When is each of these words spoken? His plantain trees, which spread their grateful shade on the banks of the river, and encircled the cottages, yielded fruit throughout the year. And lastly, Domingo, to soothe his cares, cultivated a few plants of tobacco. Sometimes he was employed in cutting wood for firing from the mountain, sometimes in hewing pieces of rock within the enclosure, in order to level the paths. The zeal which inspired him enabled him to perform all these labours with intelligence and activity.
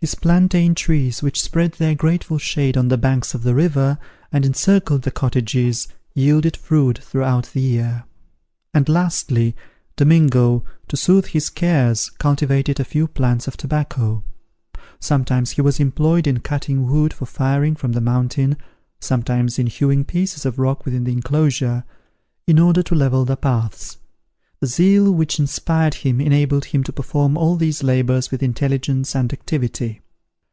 His 0.00 0.14
plantain 0.14 0.76
trees, 0.76 1.24
which 1.24 1.42
spread 1.42 1.72
their 1.72 1.96
grateful 1.96 2.38
shade 2.38 2.76
on 2.76 2.86
the 2.86 2.96
banks 2.96 3.34
of 3.34 3.42
the 3.42 3.52
river, 3.52 3.98
and 4.30 4.46
encircled 4.46 5.02
the 5.02 5.10
cottages, 5.10 5.88
yielded 6.14 6.56
fruit 6.56 7.00
throughout 7.00 7.50
the 7.52 7.60
year. 7.60 8.04
And 8.72 8.88
lastly, 8.88 9.56
Domingo, 9.96 10.62
to 10.86 10.96
soothe 10.96 11.26
his 11.26 11.50
cares, 11.50 12.10
cultivated 12.10 12.78
a 12.78 12.84
few 12.84 13.08
plants 13.08 13.48
of 13.48 13.56
tobacco. 13.56 14.22
Sometimes 15.00 15.50
he 15.50 15.62
was 15.62 15.80
employed 15.80 16.28
in 16.28 16.38
cutting 16.42 16.86
wood 16.88 17.12
for 17.12 17.26
firing 17.26 17.74
from 17.74 17.90
the 17.90 18.00
mountain, 18.00 18.56
sometimes 19.00 19.58
in 19.58 19.66
hewing 19.66 20.04
pieces 20.04 20.46
of 20.46 20.60
rock 20.60 20.84
within 20.84 21.02
the 21.02 21.12
enclosure, 21.12 21.82
in 22.46 22.60
order 22.60 22.84
to 22.84 22.94
level 22.94 23.24
the 23.24 23.36
paths. 23.36 23.96
The 24.60 24.66
zeal 24.66 25.12
which 25.12 25.38
inspired 25.38 25.94
him 25.94 26.20
enabled 26.20 26.64
him 26.64 26.82
to 26.82 26.92
perform 26.92 27.38
all 27.38 27.54
these 27.54 27.84
labours 27.84 28.32
with 28.32 28.42
intelligence 28.42 29.14
and 29.14 29.32
activity. 29.32 30.00